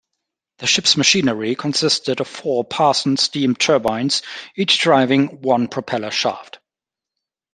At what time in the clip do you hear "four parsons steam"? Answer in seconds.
2.27-3.53